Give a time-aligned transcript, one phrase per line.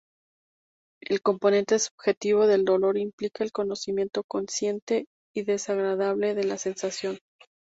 [1.03, 7.19] El componente subjetivo del dolor implica el conocimiento consciente y desagradable de la sensación.